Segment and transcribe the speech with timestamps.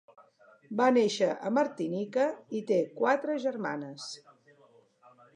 [0.77, 2.25] Va néixer a Martinica
[2.59, 4.07] i té quatre germanes.